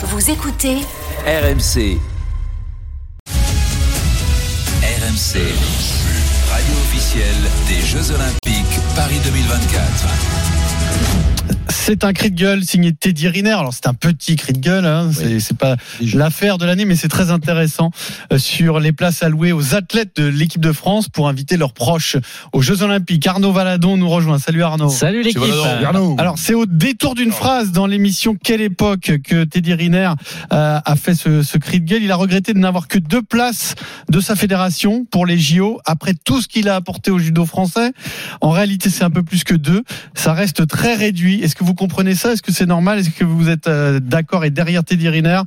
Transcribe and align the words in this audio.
Vous 0.00 0.30
écoutez 0.30 0.76
RMC. 1.26 1.98
RMC. 4.80 5.40
Radio 6.48 6.74
officielle 6.84 7.34
des 7.66 7.80
Jeux 7.84 8.12
Olympiques 8.12 8.78
Paris 8.94 9.18
2024. 9.24 10.47
C'est 11.80 12.04
un 12.04 12.12
cri 12.12 12.30
de 12.30 12.36
gueule 12.36 12.64
signé 12.64 12.92
Teddy 12.92 13.28
Riner. 13.28 13.52
Alors 13.52 13.72
c'est 13.72 13.86
un 13.86 13.94
petit 13.94 14.36
cri 14.36 14.52
de 14.52 14.58
gueule, 14.58 14.84
hein. 14.84 15.10
c'est 15.10 15.40
c'est 15.40 15.56
pas 15.56 15.76
l'affaire 16.12 16.58
de 16.58 16.66
l'année, 16.66 16.84
mais 16.84 16.96
c'est 16.96 17.08
très 17.08 17.30
intéressant 17.30 17.90
euh, 18.30 18.38
sur 18.38 18.78
les 18.78 18.92
places 18.92 19.22
allouées 19.22 19.52
aux 19.52 19.74
athlètes 19.74 20.16
de 20.16 20.26
l'équipe 20.26 20.60
de 20.60 20.72
France 20.72 21.08
pour 21.08 21.28
inviter 21.28 21.56
leurs 21.56 21.72
proches 21.72 22.16
aux 22.52 22.60
Jeux 22.60 22.82
Olympiques. 22.82 23.26
Arnaud 23.26 23.52
Valadon 23.52 23.96
nous 23.96 24.08
rejoint. 24.08 24.38
Salut 24.38 24.62
Arnaud. 24.62 24.90
Salut 24.90 25.22
l'équipe. 25.22 25.40
Alors 26.18 26.36
c'est 26.36 26.52
au 26.52 26.66
détour 26.66 27.14
d'une 27.14 27.32
phrase 27.32 27.72
dans 27.72 27.86
l'émission 27.86 28.34
Quelle 28.34 28.60
époque 28.60 29.12
que 29.24 29.44
Teddy 29.44 29.72
Riner 29.72 30.12
euh, 30.52 30.80
a 30.84 30.96
fait 30.96 31.14
ce, 31.14 31.42
ce 31.42 31.56
cri 31.56 31.80
de 31.80 31.86
gueule. 31.86 32.02
Il 32.02 32.12
a 32.12 32.16
regretté 32.16 32.52
de 32.52 32.58
n'avoir 32.58 32.88
que 32.88 32.98
deux 32.98 33.22
places 33.22 33.76
de 34.10 34.20
sa 34.20 34.36
fédération 34.36 35.06
pour 35.10 35.24
les 35.24 35.38
JO 35.38 35.80
après 35.86 36.12
tout 36.12 36.42
ce 36.42 36.48
qu'il 36.48 36.68
a 36.68 36.74
apporté 36.74 37.10
au 37.10 37.18
judo 37.18 37.46
français. 37.46 37.92
En 38.42 38.50
réalité 38.50 38.90
c'est 38.90 39.04
un 39.04 39.10
peu 39.10 39.22
plus 39.22 39.42
que 39.42 39.54
deux. 39.54 39.84
Ça 40.14 40.34
reste 40.34 40.66
très 40.66 40.94
réduit. 40.94 41.40
Est-ce 41.42 41.56
que 41.56 41.64
vous 41.64 41.77
comprenez 41.78 42.14
ça? 42.14 42.32
Est-ce 42.32 42.42
que 42.42 42.52
c'est 42.52 42.66
normal? 42.66 42.98
Est-ce 42.98 43.10
que 43.10 43.24
vous 43.24 43.48
êtes 43.48 43.68
euh, 43.68 44.00
d'accord 44.00 44.44
et 44.44 44.50
derrière 44.50 44.84
Teddy 44.84 45.08
Riner? 45.08 45.40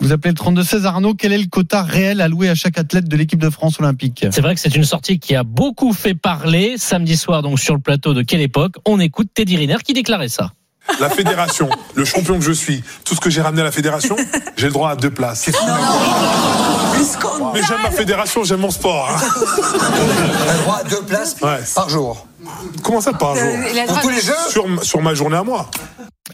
Vous 0.00 0.12
appelez 0.12 0.32
le 0.32 0.36
32-16 0.36 0.84
Arnaud. 0.84 1.14
Quel 1.14 1.32
est 1.32 1.38
le 1.38 1.46
quota 1.46 1.82
réel 1.82 2.20
alloué 2.20 2.48
à 2.48 2.54
chaque 2.54 2.78
athlète 2.78 3.08
de 3.08 3.16
l'équipe 3.16 3.40
de 3.40 3.50
France 3.50 3.80
olympique? 3.80 4.26
C'est 4.30 4.40
vrai 4.40 4.54
que 4.54 4.60
c'est 4.60 4.76
une 4.76 4.84
sortie 4.84 5.18
qui 5.18 5.34
a 5.34 5.42
beaucoup 5.42 5.92
fait 5.92 6.14
parler 6.14 6.74
samedi 6.76 7.16
soir 7.16 7.42
donc 7.42 7.58
sur 7.58 7.74
le 7.74 7.80
plateau 7.80 8.14
de 8.14 8.22
quelle 8.22 8.42
époque. 8.42 8.76
On 8.86 9.00
écoute 9.00 9.28
Teddy 9.34 9.56
Riner 9.56 9.78
qui 9.84 9.94
déclarait 9.94 10.28
ça. 10.28 10.52
La 11.00 11.10
fédération, 11.10 11.68
le 11.94 12.04
champion 12.04 12.38
que 12.38 12.44
je 12.44 12.52
suis, 12.52 12.82
tout 13.04 13.14
ce 13.14 13.20
que 13.20 13.30
j'ai 13.30 13.40
ramené 13.42 13.60
à 13.62 13.64
la 13.64 13.72
fédération, 13.72 14.16
j'ai 14.56 14.66
le 14.66 14.72
droit 14.72 14.90
à 14.90 14.96
deux 14.96 15.10
places. 15.10 15.48
Mais 17.54 17.62
j'aime 17.62 17.82
ma 17.82 17.90
fédération, 17.90 18.44
j'aime 18.44 18.60
mon 18.60 18.70
sport. 18.70 19.08
hein. 19.10 19.20
Le 19.42 20.62
droit 20.62 20.80
à 20.80 20.84
deux 20.84 21.02
places 21.02 21.36
Ouais. 21.42 21.58
par 21.74 21.88
jour. 21.88 22.26
Comment 22.82 23.00
ça 23.00 23.12
par 23.12 23.36
jour 23.36 23.46
il 23.70 23.78
a 23.78 23.82
le 23.82 23.86
Pour 23.86 23.96
droit 23.96 24.02
tous 24.02 24.08
de- 24.10 24.14
les 24.14 24.20
jeux 24.22 24.34
sur, 24.50 24.84
sur 24.84 25.00
ma 25.02 25.14
journée 25.14 25.36
à 25.36 25.42
moi. 25.44 25.70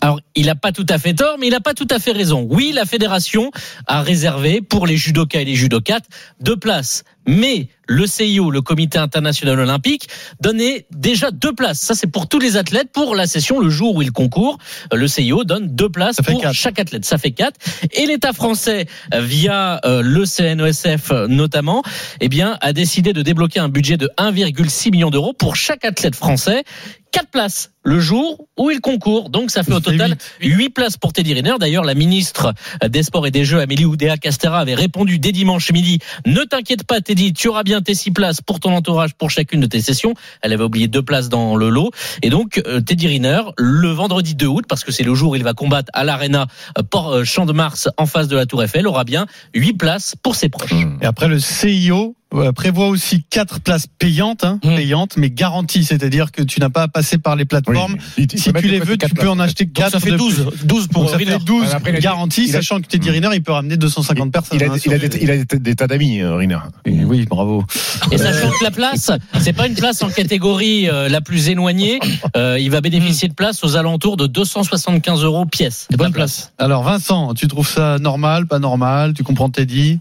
Alors, 0.00 0.20
il 0.34 0.46
n'a 0.46 0.54
pas 0.54 0.72
tout 0.72 0.86
à 0.88 0.98
fait 0.98 1.14
tort, 1.14 1.36
mais 1.38 1.46
il 1.46 1.50
n'a 1.50 1.60
pas 1.60 1.72
tout 1.74 1.86
à 1.90 1.98
fait 1.98 2.12
raison. 2.12 2.46
Oui, 2.50 2.72
la 2.74 2.84
fédération 2.84 3.50
a 3.86 4.02
réservé 4.02 4.60
pour 4.60 4.86
les 4.86 4.96
judokas 4.96 5.40
et 5.40 5.44
les 5.44 5.54
judokates 5.54 6.04
deux 6.40 6.56
places. 6.56 7.04
Mais 7.26 7.68
le 7.86 8.06
CIO, 8.06 8.50
le 8.50 8.62
Comité 8.62 8.98
international 8.98 9.60
olympique, 9.60 10.08
donnait 10.40 10.86
déjà 10.90 11.30
deux 11.30 11.52
places. 11.52 11.80
Ça, 11.80 11.94
c'est 11.94 12.06
pour 12.06 12.28
tous 12.28 12.38
les 12.38 12.56
athlètes 12.56 12.90
pour 12.92 13.14
la 13.14 13.26
session, 13.26 13.60
le 13.60 13.70
jour 13.70 13.94
où 13.96 14.02
ils 14.02 14.12
concourent. 14.12 14.58
Euh, 14.92 14.96
Le 14.96 15.08
CIO 15.08 15.44
donne 15.44 15.74
deux 15.74 15.88
places 15.88 16.16
pour 16.16 16.40
quatre. 16.40 16.54
chaque 16.54 16.78
athlète. 16.78 17.04
Ça 17.04 17.18
fait 17.18 17.32
quatre. 17.32 17.58
Et 17.92 18.06
l'État 18.06 18.32
français, 18.32 18.86
via 19.12 19.80
euh, 19.84 20.02
le 20.02 20.24
CNESF 20.24 21.10
notamment, 21.28 21.82
eh 22.20 22.28
bien, 22.28 22.58
a 22.60 22.72
décidé 22.72 23.12
de 23.12 23.22
débloquer 23.22 23.60
un 23.60 23.68
budget 23.68 23.96
de 23.96 24.08
1,6 24.18 24.90
million 24.90 25.10
d'euros 25.10 25.32
pour 25.32 25.56
chaque 25.56 25.84
athlète 25.84 26.16
français. 26.16 26.64
Quatre 27.12 27.30
places 27.30 27.70
le 27.84 28.00
jour 28.00 28.48
où 28.58 28.70
il 28.72 28.80
concourt. 28.80 29.30
Donc 29.30 29.52
ça 29.52 29.62
fait 29.62 29.72
au 29.72 29.78
total 29.78 30.16
huit 30.40 30.70
places 30.70 30.96
pour 30.96 31.12
Teddy 31.12 31.34
Riner. 31.34 31.54
D'ailleurs, 31.60 31.84
la 31.84 31.94
ministre 31.94 32.54
des 32.88 33.04
Sports 33.04 33.26
et 33.28 33.30
des 33.30 33.44
Jeux, 33.44 33.60
Amélie 33.60 33.84
Oudéa 33.84 34.16
Castera, 34.16 34.58
avait 34.58 34.74
répondu 34.74 35.20
dès 35.20 35.30
dimanche 35.30 35.70
midi 35.70 36.00
Ne 36.26 36.42
t'inquiète 36.42 36.84
pas, 36.84 37.00
Teddy, 37.00 37.13
tu 37.14 37.48
auras 37.48 37.62
bien 37.62 37.80
tes 37.80 37.94
six 37.94 38.10
places 38.10 38.40
pour 38.40 38.60
ton 38.60 38.74
entourage 38.74 39.14
pour 39.14 39.30
chacune 39.30 39.60
de 39.60 39.66
tes 39.66 39.80
sessions. 39.80 40.14
Elle 40.42 40.52
avait 40.52 40.64
oublié 40.64 40.88
deux 40.88 41.02
places 41.02 41.28
dans 41.28 41.56
le 41.56 41.68
lot. 41.68 41.90
Et 42.22 42.30
donc, 42.30 42.62
euh, 42.66 42.80
Teddy 42.80 43.06
Riner, 43.06 43.40
le 43.58 43.88
vendredi 43.88 44.34
2 44.34 44.46
août, 44.46 44.64
parce 44.68 44.84
que 44.84 44.92
c'est 44.92 45.04
le 45.04 45.14
jour 45.14 45.32
où 45.32 45.36
il 45.36 45.44
va 45.44 45.54
combattre 45.54 45.90
à 45.92 46.04
l'Arena 46.04 46.46
euh, 46.78 46.82
euh, 46.94 47.24
Champ 47.24 47.46
de 47.46 47.52
Mars 47.52 47.88
en 47.96 48.06
face 48.06 48.28
de 48.28 48.36
la 48.36 48.46
Tour 48.46 48.62
Eiffel, 48.62 48.86
aura 48.86 49.04
bien 49.04 49.26
huit 49.54 49.74
places 49.74 50.14
pour 50.22 50.36
ses 50.36 50.48
proches. 50.48 50.72
Et 51.00 51.06
après, 51.06 51.28
le 51.28 51.38
CIO 51.38 52.16
prévoit 52.54 52.88
aussi 52.88 53.24
quatre 53.30 53.60
places 53.60 53.86
payantes, 53.86 54.44
hein, 54.44 54.58
Mm. 54.64 54.76
payantes, 54.76 55.16
mais 55.16 55.30
garanties, 55.30 55.84
c'est-à-dire 55.84 56.32
que 56.32 56.42
tu 56.42 56.60
n'as 56.60 56.68
pas 56.70 56.82
à 56.82 56.88
passer 56.88 57.18
par 57.18 57.36
les 57.36 57.44
plateformes. 57.44 57.96
si 58.16 58.26
tu 58.26 58.68
les 58.68 58.80
veux, 58.80 58.96
tu 58.96 59.14
peux 59.14 59.28
en 59.28 59.38
acheter 59.38 59.66
quatre. 59.66 59.92
ça 59.92 60.00
fait 60.00 60.10
de 60.12 60.16
12, 60.16 60.46
plus. 60.56 60.66
12 60.66 60.88
pour 60.88 61.08
ça 61.10 61.18
fait 61.18 61.24
Riner. 61.24 61.38
12 61.44 61.72
Après, 61.72 61.90
il 61.90 61.94
a 61.96 61.98
dit- 61.98 62.02
garanties, 62.02 62.48
a- 62.50 62.52
sachant 62.54 62.80
que 62.80 62.86
Teddy 62.86 63.10
Riner, 63.10 63.28
il 63.34 63.42
peut 63.42 63.52
ramener 63.52 63.76
250 63.76 64.32
personnes. 64.32 64.58
Il 64.60 64.64
a, 64.64 64.72
hein, 64.72 64.76
il 64.84 64.92
a 64.94 64.98
des, 64.98 65.18
il 65.22 65.30
a 65.30 65.36
des- 65.44 65.58
des 65.58 65.74
tas 65.74 65.86
d'amis, 65.86 66.20
euh, 66.20 66.36
Riner. 66.36 66.58
Et 66.84 67.04
Oui, 67.04 67.24
bravo. 67.26 67.64
Et 68.10 68.18
sachant 68.18 68.50
que 68.50 68.64
la 68.64 68.70
place, 68.70 69.10
c'est 69.40 69.52
pas 69.52 69.66
une 69.66 69.74
place 69.74 70.02
en 70.02 70.08
catégorie 70.08 70.88
euh, 70.88 71.08
la 71.08 71.20
plus 71.20 71.48
éloignée, 71.48 71.98
euh, 72.36 72.58
il 72.58 72.70
va 72.70 72.80
bénéficier 72.80 73.28
de 73.28 73.34
place 73.34 73.62
aux 73.64 73.76
alentours 73.76 74.16
de 74.16 74.26
275 74.26 75.22
euros 75.24 75.44
pièce. 75.46 75.86
Bonne 75.96 76.08
La 76.08 76.12
place. 76.12 76.52
Alors 76.58 76.82
Vincent, 76.82 77.34
tu 77.34 77.46
trouves 77.48 77.68
ça 77.68 77.98
normal, 77.98 78.46
pas 78.46 78.58
normal? 78.58 79.14
Tu 79.14 79.22
comprends 79.22 79.50
Teddy? 79.50 80.00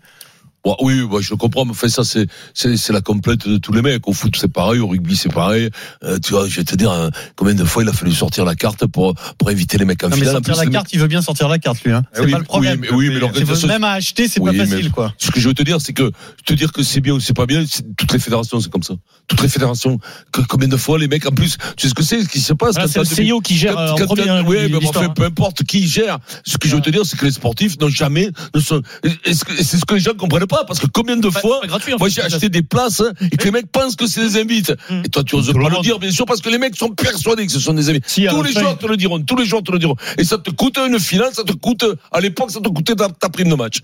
Ouais, 0.65 0.73
oui, 0.81 1.01
ouais, 1.01 1.21
je 1.21 1.33
comprends, 1.33 1.65
mais 1.65 1.71
enfin, 1.71 1.89
ça, 1.89 2.05
c'est, 2.05 2.25
c'est, 2.53 2.77
c'est 2.77 2.93
la 2.93 3.01
complète 3.01 3.45
de 3.47 3.57
tous 3.57 3.73
les 3.73 3.81
mecs. 3.81 4.07
Au 4.07 4.13
foot, 4.13 4.33
c'est 4.39 4.47
pareil, 4.51 4.79
au 4.79 4.87
rugby, 4.87 5.17
c'est 5.17 5.31
pareil. 5.33 5.69
Euh, 6.05 6.19
tu 6.23 6.31
vois, 6.31 6.47
je 6.47 6.55
vais 6.55 6.63
te 6.63 6.75
dire, 6.75 6.89
hein, 6.89 7.09
combien 7.35 7.53
de 7.53 7.65
fois 7.65 7.83
il 7.83 7.89
a 7.89 7.93
fallu 7.93 8.13
sortir 8.13 8.45
la 8.45 8.55
carte 8.55 8.85
pour, 8.87 9.13
pour 9.37 9.51
éviter 9.51 9.77
les 9.77 9.83
mecs 9.83 10.01
en 10.03 10.07
Non 10.07 10.15
mais 10.15 10.21
finale. 10.21 10.35
En 10.35 10.37
sortir 10.37 10.53
plus, 10.53 10.65
la 10.65 10.71
carte, 10.71 10.93
il 10.93 10.99
veut 11.01 11.07
bien 11.07 11.21
sortir 11.21 11.49
la 11.49 11.59
carte 11.59 11.83
lui. 11.83 11.91
Hein. 11.91 12.03
Ah 12.05 12.09
C'est 12.15 12.21
oui, 12.23 12.31
pas 12.31 12.37
le 12.37 12.43
problème. 12.45 12.79
oui, 12.81 12.87
mais- 12.89 12.95
oui, 12.95 13.09
mais 13.09 13.19
l'organisation- 13.19 13.67
même 13.67 13.83
à 13.83 13.91
acheter, 13.91 14.29
c'est 14.29 14.39
Oui, 14.39 14.51
pas 14.57 14.63
mais- 14.63 14.69
facile 14.69 14.91
quoi. 14.91 15.13
Ce 15.17 15.31
que 15.31 15.39
je 15.41 15.49
veux 15.49 15.53
te 15.53 15.63
dire, 15.63 15.81
c'est 15.81 15.91
que 15.91 16.11
te 16.45 16.53
dire 16.53 16.71
que 16.71 16.81
c'est 16.81 17.01
bien 17.01 17.13
ou 17.13 17.19
c'est 17.19 17.33
pas 17.35 17.45
bien, 17.45 17.65
c'est- 17.69 17.83
toutes 17.97 18.13
les 18.13 18.19
fédérations, 18.19 18.61
c'est 18.61 18.71
comme 18.71 18.83
ça. 18.83 18.93
Toutes 19.27 19.41
les 19.41 19.49
fédérations. 19.49 19.99
Que, 20.31 20.41
combien 20.41 20.69
de 20.69 20.77
fois 20.77 20.97
les 20.97 21.09
mecs, 21.09 21.25
en 21.25 21.31
plus, 21.31 21.57
tu 21.75 21.83
sais 21.83 21.89
ce 21.89 21.93
que 21.93 22.03
c'est, 22.03 22.23
ce 22.23 22.29
qui 22.29 22.39
se 22.39 22.53
passe 22.53 22.75
Voilà, 22.75 22.87
c'est 22.87 22.99
le 22.99 23.05
CIO 23.05 23.41
qui 23.41 23.57
gère 23.57 23.73
quand- 23.73 23.79
euh, 23.81 23.91
en 23.91 23.95
quand 23.97 24.05
premier 24.07 24.29
hein, 24.29 24.43
ouais, 24.45 24.69
mais 24.69 24.77
enfin, 24.87 25.09
peu 25.09 25.23
importe 25.25 25.63
qui 25.65 25.85
gère. 25.87 26.19
Ce 26.45 26.57
que 26.57 26.69
je 26.69 26.75
veux 26.77 26.81
te 26.81 26.89
dire, 26.89 27.05
c'est 27.05 27.17
que 27.17 27.25
les 27.25 27.31
sportifs 27.31 27.77
n'ont 27.81 27.89
jamais, 27.89 28.29
ne 28.55 28.59
sont, 28.61 28.81
c'est 29.03 29.33
ce 29.77 29.83
que 29.85 29.95
les 29.95 29.99
gens 29.99 30.13
comprennent 30.13 30.47
pas, 30.53 30.65
parce 30.65 30.79
que 30.79 30.87
combien 30.87 31.17
de 31.17 31.29
fois, 31.29 31.61
pas 31.61 31.67
gratuit, 31.67 31.93
en 31.93 31.97
moi 31.97 32.09
j'ai 32.09 32.21
acheté 32.21 32.49
des 32.49 32.61
places 32.61 33.01
hein, 33.01 33.11
et 33.31 33.37
que 33.37 33.45
les 33.45 33.51
mecs 33.51 33.71
pensent 33.71 33.95
que 33.95 34.07
c'est 34.07 34.21
des 34.21 34.37
invites. 34.39 34.73
Mm. 34.89 35.01
Et 35.05 35.09
toi, 35.09 35.23
tu 35.23 35.35
oses 35.35 35.51
pas 35.51 35.69
le 35.69 35.81
dire, 35.81 35.99
bien 35.99 36.11
sûr, 36.11 36.25
parce 36.25 36.41
que 36.41 36.49
les 36.49 36.57
mecs 36.57 36.75
sont 36.75 36.89
persuadés 36.89 37.45
que 37.45 37.51
ce 37.51 37.59
sont 37.59 37.73
des 37.73 37.89
invités. 37.89 38.07
Si, 38.07 38.25
tous 38.29 38.43
les 38.43 38.51
jours 38.51 38.77
te 38.77 38.85
le 38.85 38.97
diront, 38.97 39.21
tous 39.21 39.35
les 39.35 39.45
jours 39.45 39.63
te 39.63 39.71
le 39.71 39.79
diront. 39.79 39.95
Et 40.17 40.23
ça 40.23 40.37
te 40.37 40.51
coûte 40.51 40.77
une 40.77 40.99
finale, 40.99 41.33
ça 41.33 41.43
te 41.43 41.53
coûte, 41.53 41.85
à 42.11 42.19
l'époque, 42.19 42.51
ça 42.51 42.59
te 42.59 42.69
coûtait 42.69 42.95
ta, 42.95 43.09
ta 43.09 43.29
prime 43.29 43.49
de 43.49 43.55
match. 43.55 43.79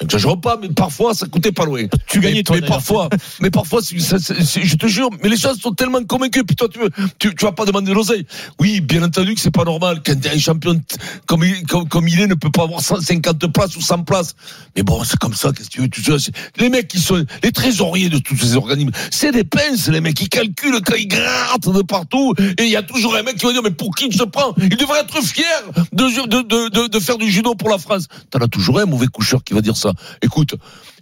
J'exagère 0.00 0.38
pas, 0.38 0.58
mais 0.60 0.68
parfois, 0.68 1.14
ça 1.14 1.26
coûtait 1.26 1.52
pas 1.52 1.64
loin. 1.64 1.84
Tu 2.06 2.20
gagnais, 2.20 2.36
mais, 2.36 2.42
toi, 2.42 2.56
Mais 2.60 2.66
parfois, 2.66 3.08
mais 3.40 3.50
parfois, 3.50 3.80
je 3.80 4.76
te 4.76 4.86
jure, 4.86 5.08
mais 5.22 5.30
les 5.30 5.36
gens 5.36 5.54
sont 5.54 5.72
tellement 5.72 6.04
convaincus. 6.04 6.42
Puis 6.46 6.54
toi, 6.54 6.68
tu, 6.68 6.78
veux, 6.78 6.90
tu, 7.18 7.34
tu 7.34 7.44
vas 7.44 7.52
pas 7.52 7.64
demander 7.64 7.90
de 7.90 7.94
l'oseille. 7.94 8.26
Oui, 8.60 8.82
bien 8.82 9.02
entendu 9.02 9.34
que 9.34 9.40
c'est 9.40 9.50
pas 9.50 9.64
normal. 9.64 10.02
Quand 10.04 10.14
un 10.26 10.38
champion 10.38 10.78
comme 11.24 11.44
il, 11.44 11.64
comme, 11.66 11.88
comme 11.88 12.08
il 12.08 12.20
est 12.20 12.26
ne 12.26 12.34
peut 12.34 12.50
pas 12.50 12.64
avoir 12.64 12.82
150 12.82 13.50
places 13.50 13.74
ou 13.76 13.80
100 13.80 14.04
places. 14.04 14.34
Mais 14.76 14.82
bon, 14.82 15.02
c'est 15.02 15.18
comme 15.18 15.32
ça. 15.32 15.50
Qu'est-ce 15.56 15.70
que 15.70 15.76
tu 15.76 15.80
veux 15.80 15.88
tu 15.88 16.02
sais, 16.02 16.32
Les 16.58 16.68
mecs 16.68 16.88
qui 16.88 17.00
sont 17.00 17.24
les 17.42 17.52
trésoriers 17.52 18.10
de 18.10 18.18
tous 18.18 18.36
ces 18.36 18.54
organismes, 18.54 18.92
c'est 19.10 19.32
des 19.32 19.44
pinces. 19.44 19.88
Les 19.88 20.02
mecs, 20.02 20.20
ils 20.20 20.28
calculent 20.28 20.82
quand 20.84 20.96
ils 20.96 21.08
grattent 21.08 21.70
de 21.70 21.82
partout. 21.82 22.34
Et 22.58 22.64
il 22.64 22.70
y 22.70 22.76
a 22.76 22.82
toujours 22.82 23.16
un 23.16 23.22
mec 23.22 23.36
qui 23.36 23.46
va 23.46 23.52
dire 23.52 23.62
mais 23.62 23.70
pour 23.70 23.94
qui 23.94 24.08
il 24.08 24.16
se 24.16 24.24
prend 24.24 24.54
Il 24.58 24.76
devrait 24.76 25.00
être 25.00 25.22
fier 25.22 25.46
de, 25.92 26.04
de, 26.26 26.42
de, 26.42 26.68
de, 26.68 26.88
de 26.88 27.00
faire 27.00 27.16
du 27.16 27.30
judo 27.30 27.54
pour 27.54 27.70
la 27.70 27.78
France. 27.78 28.08
T'en 28.30 28.40
as 28.40 28.48
toujours 28.48 28.78
un 28.78 28.84
mauvais 28.84 29.06
coucheur 29.06 29.42
qui 29.42 29.54
va 29.54 29.62
dire 29.62 29.76
ça. 29.76 29.85
Écoute, 30.22 30.54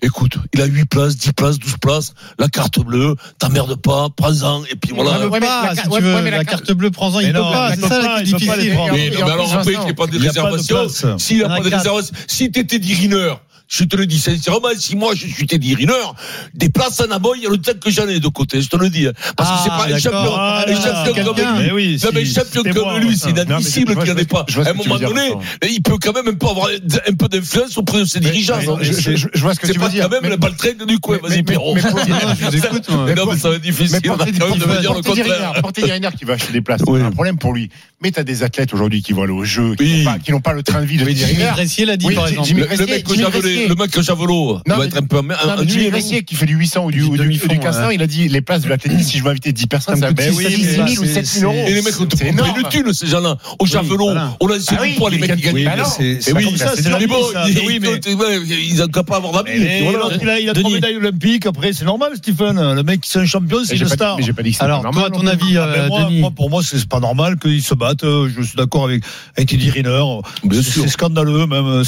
écoute, 0.02 0.38
il 0.52 0.60
a 0.60 0.66
8 0.66 0.84
places, 0.86 1.16
10 1.16 1.32
places, 1.32 1.58
12 1.58 1.76
places, 1.80 2.14
la 2.38 2.48
carte 2.48 2.78
bleue, 2.80 3.14
t'emmerde 3.38 3.74
pas, 3.76 4.08
prends-en, 4.14 4.64
et 4.64 4.76
puis 4.76 4.92
voilà. 4.94 5.26
Ouais, 5.28 5.40
mais 5.40 5.46
pas, 5.46 5.74
la 5.74 5.82
si 5.82 5.88
ouais, 5.88 6.00
veux, 6.00 6.14
ouais, 6.14 6.22
mais 6.22 6.30
la, 6.30 6.38
la 6.38 6.44
carte 6.44 6.72
bleue, 6.72 6.90
prends-en, 6.90 7.20
il 7.20 7.32
peut 7.32 7.38
pas. 7.40 7.70
il 7.74 7.80
C'est 7.80 7.88
ça 7.88 8.00
pas, 8.00 8.22
qui 8.22 8.30
est 8.30 8.36
difficile. 8.36 8.78
mais 8.92 9.22
alors 9.22 9.46
plus, 9.46 9.54
après, 9.54 9.72
Vincent, 9.72 9.72
qu'il 9.72 9.78
n'y 9.80 9.90
ait 9.90 9.94
pas 9.94 10.06
de 10.06 10.16
il 10.16 10.24
y 10.24 10.28
a 10.28 10.32
pas 10.32 10.50
de 10.50 10.56
réservation. 10.56 11.18
S'il 11.18 11.36
n'y 11.38 11.42
a 11.44 11.48
pas 11.48 11.60
de 11.60 11.74
réservation, 11.74 12.14
si 12.26 12.50
t'étais 12.50 12.76
Riner, 12.76 13.34
je 13.76 13.84
te 13.84 13.96
le 13.96 14.06
dis 14.06 14.18
sincèrement, 14.18 14.68
si 14.78 14.96
moi 14.96 15.14
je 15.14 15.26
suis 15.26 15.46
Teddy 15.46 15.74
Riner, 15.74 15.92
des 16.54 16.68
places 16.68 17.00
en 17.00 17.10
amont, 17.10 17.34
il 17.34 17.42
y 17.42 17.46
a 17.46 17.50
le 17.50 17.58
temps 17.58 17.72
que 17.82 17.90
j'en 17.90 18.08
ai 18.08 18.20
de 18.20 18.28
côté, 18.28 18.60
je 18.60 18.68
te 18.68 18.76
le 18.76 18.88
dis. 18.88 19.06
hein. 19.06 19.12
Parce 19.36 19.50
que 19.50 19.56
c'est 19.64 19.70
Ah, 19.72 19.78
pas 19.88 19.94
un 19.94 19.98
champion, 19.98 20.34
Ah, 20.36 20.64
un 20.68 20.74
champion 20.74 21.12
quelqu'un. 21.14 21.24
comme 21.54 21.62
lui. 21.62 21.70
Oui, 21.72 22.00
Non, 22.04 22.10
mais 22.14 22.20
un 22.20 22.24
champion 22.24 22.62
comme 22.62 22.82
moi, 22.82 22.98
lui, 23.00 23.16
c'est 23.16 23.30
inadmissible 23.30 23.94
qu'il 23.96 24.04
n'y 24.04 24.10
en 24.10 24.16
ait 24.16 24.24
pas. 24.24 24.46
À 24.64 24.70
un 24.70 24.74
moment 24.74 24.98
donné, 24.98 25.32
il 25.70 25.82
peut 25.82 25.98
quand 26.00 26.12
même 26.12 26.28
un 26.28 26.34
peu 26.34 26.46
avoir 26.46 26.68
un 26.68 27.14
peu 27.14 27.28
d'influence 27.28 27.76
auprès 27.78 28.00
de 28.00 28.04
ses 28.04 28.20
dirigeants. 28.20 28.58
Mais- 28.60 28.68
hein. 28.68 28.78
je- 28.80 28.92
je- 28.92 29.16
je- 29.16 29.28
je 29.34 29.40
vois 29.40 29.54
ce 29.54 29.60
que 29.60 29.66
C'est 29.66 29.72
tu 29.72 29.78
pas 29.78 29.86
veux 29.86 29.92
dire. 29.92 30.04
quand 30.04 30.10
même 30.10 30.20
mais- 30.22 30.28
le 30.30 30.36
baltringue 30.36 30.84
du 30.86 30.98
coin, 30.98 31.18
vas-y, 31.22 31.36
mais- 31.38 31.42
Pierrot. 31.42 31.74
Non. 32.94 33.04
Mais 33.06 33.14
non, 33.14 33.26
mais 33.30 33.38
ça 33.38 33.48
va 33.50 33.56
être 33.56 33.62
difficile. 33.62 33.98
Mais 34.02 34.10
On 34.10 34.14
a 34.14 34.16
pour 34.16 34.26
Teddy- 34.26 34.38
quand 34.38 34.48
même 34.50 34.58
de 34.58 34.64
me 34.66 34.80
dire 34.80 34.94
le 34.94 35.02
pour 35.02 35.14
Teddy 35.14 35.28
contraire. 35.28 35.50
Riner- 35.52 35.60
pour 35.62 35.72
Teddy 35.72 35.90
Riner 35.92 36.08
qui 36.18 36.24
va 36.24 36.34
acheter 36.34 36.52
des 36.52 36.60
places, 36.60 36.80
c'est 36.86 37.00
un 37.02 37.10
problème 37.10 37.38
pour 37.38 37.52
lui. 37.52 37.70
Mais 38.02 38.10
t'as 38.10 38.22
des 38.22 38.42
athlètes 38.42 38.72
aujourd'hui 38.74 39.02
qui 39.02 39.12
vont 39.12 39.22
aller 39.22 39.32
au 39.32 39.44
jeu, 39.44 39.74
qui 39.76 40.04
n'ont 40.30 40.40
pas, 40.40 40.50
pas 40.50 40.52
le 40.56 40.62
train 40.62 40.80
de 40.82 40.86
vie 40.86 40.96
de 40.98 41.04
Teddy 41.04 41.20
Jimmy 41.20 41.32
Riner. 41.38 41.50
Gressier 41.54 41.86
l'a 41.86 41.96
dit, 41.96 42.06
Oui, 42.06 42.14
par 42.14 42.26
Jimmy 42.28 42.62
exemple. 42.62 42.68
Le 43.68 43.74
mec 43.74 43.90
que 43.90 44.02
Javelot 44.02 44.60
non, 44.66 44.76
doit 44.76 44.86
être 44.86 44.96
un 44.96 45.02
peu 45.02 45.18
ennuyé. 45.18 45.90
Messier 45.90 46.22
qui 46.22 46.34
fait 46.34 46.46
du 46.46 46.54
800 46.54 46.86
ou 46.86 46.90
du, 46.90 47.00
du, 47.00 47.40
il 47.92 48.02
a 48.02 48.06
dit 48.06 48.28
les 48.28 48.40
places 48.40 48.62
de 48.62 48.68
la 48.68 48.78
tennis, 48.78 49.08
si 49.08 49.18
je 49.18 49.24
veux 49.24 49.30
inviter 49.30 49.52
10 49.52 49.64
ah, 49.64 49.68
personnes, 49.68 49.96
ça, 49.96 50.08
ça 50.08 50.14
coûte 50.14 50.20
6 50.20 50.34
000 50.36 50.88
ou 50.88 51.04
7 51.04 51.26
000 51.26 51.52
euros. 51.52 51.64
Et 51.66 51.74
les 51.74 51.82
mecs 51.82 52.00
ont 52.00 52.04
le 52.04 52.68
thune, 52.70 52.92
ces 52.92 53.06
gens-là. 53.06 53.36
Au 53.58 53.66
Javelot, 53.66 54.10
on 54.10 54.16
a 54.16 54.54
ah 54.54 54.58
dit 54.58 54.64
c'est 54.64 54.76
pourquoi 54.76 55.10
les 55.10 55.18
mecs 55.18 55.36
qui 55.36 55.42
gagnent. 55.42 55.58
Et 55.58 56.32
oui, 56.32 56.56
c'est 56.56 56.82
ils 58.44 58.78
n'ont 58.78 58.88
qu'à 58.88 59.02
pas 59.02 59.16
avoir 59.16 59.44
d'amis. 59.44 59.50
Il 59.56 60.48
a 60.48 60.54
trois 60.54 60.70
médailles 60.70 60.96
olympiques. 60.96 61.46
Après, 61.46 61.72
c'est 61.72 61.84
normal, 61.84 62.12
Stephen. 62.16 62.74
Le 62.74 62.82
mec, 62.82 63.00
c'est 63.04 63.20
un 63.20 63.26
champion, 63.26 63.58
c'est 63.64 63.76
une 63.76 63.88
star. 63.88 64.16
Mais 64.16 64.22
j'ai 64.22 64.32
pas 64.32 64.42
dit 64.42 64.50
que 64.50 64.56
c'était 64.56 64.68
normal. 64.68 64.94
Alors, 64.96 65.10
toi, 65.10 65.20
ton 65.20 65.26
avis, 65.26 65.56
ah, 65.56 65.66
euh, 65.66 66.30
Pour 66.30 66.50
moi, 66.50 66.62
c'est 66.62 66.86
pas 66.88 67.00
normal 67.00 67.38
qu'ils 67.38 67.62
se 67.62 67.74
battent. 67.74 68.04
Euh, 68.04 68.28
je 68.36 68.42
suis 68.42 68.56
d'accord 68.56 68.84
avec 68.84 69.04
Teddy 69.36 69.70
Riner. 69.70 70.20
C'est 70.62 70.88
scandaleux, 70.88 71.46
même. 71.46 71.82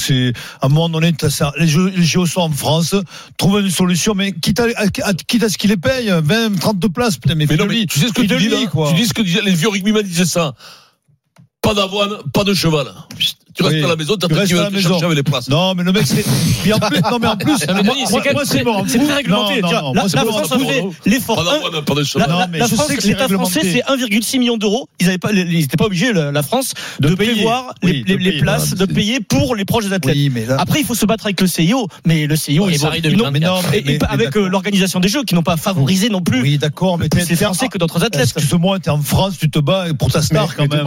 À 0.60 0.66
un 0.66 0.68
moment 0.68 0.88
donné, 0.88 1.12
ça 1.28 1.52
les, 1.58 1.66
jeux, 1.66 1.88
les 1.88 2.02
JO 2.04 2.26
sont 2.26 2.42
en 2.42 2.50
France, 2.50 2.94
trouver 3.36 3.62
une 3.62 3.70
solution, 3.70 4.14
mais 4.14 4.32
quitte 4.32 4.60
à, 4.60 4.66
à, 4.76 5.14
quitte 5.14 5.42
à 5.42 5.48
ce 5.48 5.58
qu'ils 5.58 5.70
les 5.70 5.76
payent, 5.76 6.12
20, 6.22 6.58
32 6.58 6.88
places, 6.88 7.16
putain, 7.16 7.34
mais, 7.34 7.46
mais, 7.48 7.56
non, 7.56 7.66
mais 7.66 7.86
tu 7.86 8.00
sais 8.00 8.08
ce 8.08 8.12
que 8.12 8.22
tu 8.22 8.36
dis, 8.36 8.66
quoi. 8.66 8.90
Tu 8.90 8.96
dis 8.96 9.06
ce 9.06 9.14
que 9.14 9.22
les 9.22 9.54
vieux 9.54 9.68
rugbymen 9.68 10.02
disaient 10.02 10.24
ça 10.24 10.54
pas 11.66 11.74
d'avoine, 11.74 12.18
pas 12.32 12.44
de 12.44 12.54
cheval. 12.54 12.86
Tu 13.56 13.62
restes 13.62 13.76
oui. 13.76 13.84
à 13.84 13.88
la 13.88 13.96
maison, 13.96 14.16
t'as 14.16 14.28
tu 14.28 14.34
vas 14.34 14.46
chercher 14.46 15.04
avec 15.04 15.16
les 15.16 15.22
places. 15.22 15.48
Non, 15.48 15.74
mais 15.74 15.82
le 15.82 15.90
mec, 15.90 16.06
c'est. 16.06 16.24
En 16.72 16.78
plus, 16.78 17.00
non, 17.00 17.18
mais 17.18 17.26
en 17.26 17.36
plus, 17.36 17.66
moi, 17.66 17.82
moi, 18.10 18.20
moi 18.32 18.42
c'est 18.44 18.62
bon. 18.62 18.84
C'est 18.86 18.98
très 18.98 19.14
réglementé. 19.14 19.62
Non, 19.62 19.94
la, 19.94 20.08
France 20.08 20.52
a 20.52 20.58
fait 20.58 20.84
l'effort. 21.06 21.42
La 21.42 22.68
France, 22.68 23.04
l'État 23.04 23.28
français, 23.28 23.60
c'est 23.62 23.82
1,6 23.82 24.38
million 24.38 24.58
d'euros. 24.58 24.88
Ils 25.00 25.08
n'étaient 25.08 25.76
pas 25.76 25.86
obligés, 25.86 26.12
la 26.12 26.42
France, 26.42 26.74
de 27.00 27.14
prévoir 27.14 27.74
les 27.82 28.38
places, 28.40 28.70
ah, 28.72 28.76
de 28.76 28.92
payer 28.92 29.20
pour 29.20 29.56
les 29.56 29.64
proches 29.64 29.90
athlètes. 29.90 30.16
Après, 30.58 30.80
il 30.80 30.86
faut 30.86 30.94
se 30.94 31.06
battre 31.06 31.26
avec 31.26 31.40
le 31.40 31.46
CIO, 31.46 31.88
mais 32.04 32.26
le 32.26 32.36
CIO, 32.36 32.68
il 32.68 32.74
est 32.74 32.78
Et 33.72 33.98
Avec 34.08 34.36
euh, 34.36 34.48
l'organisation 34.48 35.00
des 35.00 35.08
Jeux, 35.08 35.24
qui 35.24 35.34
n'ont 35.34 35.42
pas 35.42 35.56
favorisé 35.56 36.10
non 36.10 36.20
plus. 36.20 36.42
Oui, 36.42 36.58
d'accord, 36.58 36.98
mais 36.98 37.08
c'est 37.24 37.36
français 37.36 37.68
que 37.68 37.78
d'autres 37.78 38.04
athlètes. 38.04 38.32
Excuse-moi, 38.36 38.80
t'es 38.80 38.90
en 38.90 39.00
France, 39.00 39.38
tu 39.38 39.50
te 39.50 39.58
bats 39.58 39.86
pour 39.98 40.12
ta 40.12 40.20
star 40.20 40.54
quand 40.54 40.70
même. 40.70 40.84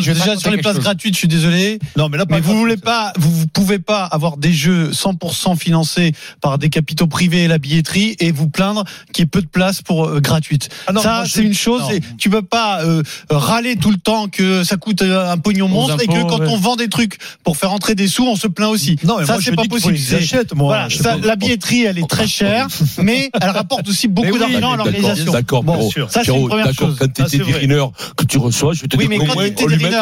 Déjà 0.00 0.36
sur 0.36 0.50
les 0.50 0.58
places 0.58 0.78
gratuites, 0.78 1.14
je 1.14 1.18
suis 1.18 1.28
désolé. 1.28 1.78
Non, 1.96 2.08
mais 2.08 2.18
là, 2.18 2.24
mais 2.28 2.40
vous 2.40 2.56
voulez 2.56 2.76
pas, 2.76 3.12
vous, 3.18 3.46
pouvez 3.46 3.78
pas 3.78 4.04
avoir 4.04 4.36
des 4.36 4.52
jeux 4.52 4.90
100% 4.90 5.56
financés 5.56 6.12
par 6.40 6.58
des 6.58 6.68
capitaux 6.68 7.06
privés 7.06 7.44
et 7.44 7.48
la 7.48 7.58
billetterie 7.58 8.16
et 8.18 8.32
vous 8.32 8.48
plaindre 8.48 8.84
qu'il 9.12 9.22
y 9.22 9.24
ait 9.24 9.26
peu 9.26 9.42
de 9.42 9.46
places 9.46 9.82
pour 9.82 10.06
euh, 10.06 10.20
gratuites. 10.20 10.68
Ça, 11.02 11.24
c'est 11.26 11.42
une 11.42 11.54
chose. 11.54 11.82
Et 11.92 12.00
tu 12.18 12.30
peux 12.30 12.42
pas 12.42 12.82
euh, 12.82 13.02
râler 13.30 13.76
tout 13.76 13.90
le 13.90 13.98
temps 13.98 14.28
que 14.28 14.64
ça 14.64 14.76
coûte 14.76 15.02
euh, 15.02 15.30
un 15.30 15.38
pognon 15.38 15.68
monstre 15.68 15.94
impôts, 15.94 16.02
et 16.02 16.06
que 16.06 16.28
quand 16.28 16.40
on 16.40 16.56
vend 16.56 16.76
des 16.76 16.88
trucs 16.88 17.18
pour 17.44 17.56
faire 17.56 17.72
entrer 17.72 17.94
des 17.94 18.08
sous, 18.08 18.26
on 18.26 18.36
se 18.36 18.46
plaint 18.46 18.70
aussi. 18.70 18.96
Non, 19.04 19.18
mais 19.18 19.26
ça, 19.26 19.38
c'est 19.42 19.54
pas 19.54 19.64
possible. 19.64 19.98
Achètent, 20.16 20.54
moi, 20.54 20.86
voilà, 20.88 21.16
la 21.18 21.36
billetterie, 21.36 21.84
elle 21.84 21.98
est 21.98 22.08
très 22.08 22.26
chère, 22.32 22.68
mais 23.02 23.30
elle 23.40 23.50
rapporte 23.50 23.88
aussi 23.88 24.08
beaucoup 24.08 24.38
d'argent 24.38 24.72
à 24.72 24.76
l'organisation. 24.76 25.32
D'accord, 25.32 25.62
bon, 25.62 25.90
ça 26.08 26.22
c'est 26.24 26.34
une 26.34 26.48
première 26.48 26.72
chose. 26.74 26.96
Quand 26.98 27.12
tu 27.12 27.22
es 27.22 27.78
que 28.16 28.24
tu 28.24 28.38
reçois, 28.38 28.74
je 28.74 28.86
te 28.86 28.96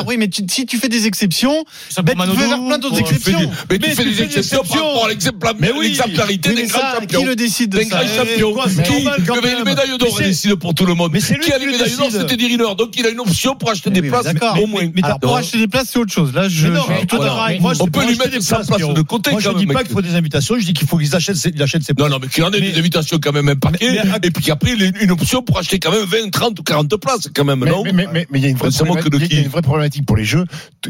oui, 0.07 0.17
mais 0.19 0.29
si 0.33 0.67
tu 0.67 0.79
fais 0.79 0.89
des 0.89 1.07
exceptions, 1.07 1.65
ben, 2.03 2.15
tu 2.15 2.31
peux 2.31 2.37
faire 2.37 2.65
plein 2.67 2.79
d'autres 2.79 3.01
exceptions. 3.01 3.41
Mais, 3.41 3.47
mais, 3.71 3.79
tu 3.79 3.91
fais 3.91 4.05
tu 4.05 4.11
des, 4.11 4.15
des 4.15 4.23
exceptions 4.23 4.63
par 4.63 4.79
rapport 4.79 5.05
à 5.07 5.09
l'exemplarité 5.09 6.51
oui, 6.51 6.57
des 6.57 6.67
grands 6.67 6.81
ça, 6.81 6.95
champions. 7.01 7.21
Qui 7.21 7.27
le 7.27 7.37
décide 7.37 7.71
Des 7.71 7.87
grands 7.87 8.01
champions. 8.01 8.55
Eh, 8.67 8.83
qui 8.83 9.05
Le 9.05 9.65
médaille 9.65 9.99
d'or 9.99 10.19
décide 10.19 10.55
pour 10.57 10.75
tout 10.75 10.87
le 10.87 10.95
monde. 10.95 11.11
mais 11.13 11.21
c'est 11.21 11.35
lui 11.35 11.45
Qui 11.45 11.53
a 11.53 11.59
les 11.59 11.67
médailles 11.67 11.97
d'or, 11.97 12.09
c'était 12.11 12.37
Diriner. 12.37 12.65
Donc 12.77 12.97
il 12.97 13.07
a 13.07 13.11
une 13.11 13.21
option 13.21 13.55
pour 13.57 13.71
acheter 13.71 13.91
des 13.91 14.03
places. 14.03 14.27
Au 14.61 14.67
moins. 14.67 14.83
Mais 14.95 15.03
pour 15.21 15.37
acheter 15.37 15.59
des 15.59 15.69
places, 15.69 15.91
c'est 15.93 15.99
autre 15.99 16.13
chose. 16.13 16.33
Là, 16.35 16.49
je. 16.49 16.69
On 16.69 17.87
peut 17.87 18.07
lui 18.07 18.19
mettre 18.19 18.43
sa 18.43 18.61
place 18.61 18.81
de 18.81 19.03
côté. 19.03 19.31
Moi, 19.31 19.41
je 19.41 19.51
dis 19.51 19.67
pas 19.67 19.83
qu'il 19.83 19.93
faut 19.93 20.03
des 20.03 20.15
invitations. 20.15 20.57
Je 20.59 20.65
dis 20.65 20.73
qu'il 20.73 20.87
faut 20.87 20.99
qu'ils 20.99 21.15
achètent 21.15 21.37
ses 21.37 21.53
places. 21.53 21.97
Non, 21.99 22.09
non, 22.09 22.19
mais 22.21 22.29
qu'il 22.29 22.45
en 22.45 22.53
ait 22.53 22.61
des 22.61 22.79
invitations 22.79 23.19
quand 23.21 23.33
même 23.33 23.49
un 23.49 23.57
paquet. 23.57 23.99
Et 24.23 24.31
puis 24.31 24.51
après, 24.51 24.73
une 24.73 25.11
option 25.11 25.43
pour 25.43 25.59
acheter 25.59 25.79
quand 25.79 25.91
même 25.91 26.05
20, 26.05 26.31
30 26.31 26.59
ou 26.59 26.63
40 26.63 26.97
places 26.97 27.29
quand 27.35 27.45
même, 27.45 27.65
non 27.65 27.85
Mais 27.85 28.27
il 28.35 28.41
y 28.41 28.47
a 28.47 28.49
une 28.49 28.57
vraie 28.57 29.63
problématique 29.71 30.05
pour 30.05 30.17
les 30.17 30.25
Jeux. 30.25 30.45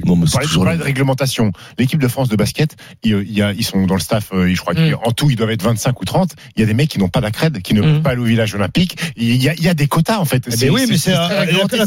Bon, 0.05 0.17
mais 0.17 0.25
de 0.25 0.83
réglementation. 0.83 1.53
L'équipe 1.79 2.01
de 2.01 2.09
France 2.09 2.29
de 2.29 2.37
basket, 2.37 2.77
ils 3.03 3.43
euh, 3.43 3.63
sont 3.63 3.87
dans 3.87 3.95
le 3.95 4.01
staff, 4.01 4.29
euh, 4.33 4.53
je 4.55 4.61
crois 4.61 4.73
mm. 4.75 4.93
qu'en 4.93 5.11
tout, 5.13 5.29
ils 5.29 5.37
doivent 5.37 5.51
être 5.51 5.63
25 5.63 6.01
ou 6.01 6.05
30. 6.05 6.33
Il 6.57 6.61
y 6.61 6.63
a 6.63 6.67
des 6.67 6.75
mecs 6.75 6.89
qui 6.89 6.99
n'ont 6.99 7.09
pas 7.09 7.21
la 7.21 7.31
crède, 7.31 7.61
qui 7.61 7.75
ne 7.75 7.83
mm. 7.83 8.03
pas 8.03 8.11
aller 8.11 8.21
au 8.21 8.25
village 8.25 8.55
olympique. 8.55 8.97
Il 9.17 9.43
y 9.43 9.69
a, 9.69 9.75
des 9.75 9.87
quotas, 9.87 10.19
en 10.19 10.25
fait. 10.25 10.45
Eh 10.47 10.51
ben 10.51 10.57
mais 10.63 10.71
oui, 10.71 10.87
mais 10.89 10.97
c'est 10.97 11.13
à, 11.13 11.45
la 11.45 11.87